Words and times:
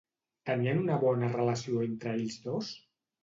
Tenien 0.49 0.79
una 0.83 0.95
bona 1.03 1.29
relació 1.33 1.83
entre 1.89 2.13
ells 2.21 2.39
dos? 2.49 2.73